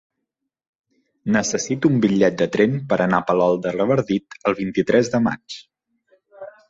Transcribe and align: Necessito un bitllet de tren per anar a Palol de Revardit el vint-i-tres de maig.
Necessito 1.35 1.91
un 1.91 1.99
bitllet 2.05 2.39
de 2.39 2.47
tren 2.55 2.73
per 2.93 2.99
anar 3.05 3.19
a 3.19 3.25
Palol 3.27 3.61
de 3.67 3.75
Revardit 3.79 4.41
el 4.53 4.57
vint-i-tres 4.63 5.13
de 5.17 5.21
maig. 5.27 5.59